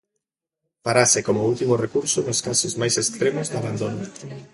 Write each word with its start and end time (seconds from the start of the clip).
Farase 0.83 1.19
como 1.27 1.47
último 1.51 1.73
recurso 1.85 2.19
nos 2.23 2.39
casos 2.47 2.73
máis 2.81 2.95
extremos 3.03 3.45
de 3.51 3.57
abandono. 3.61 4.03